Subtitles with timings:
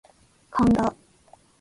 [0.59, 0.95] 神田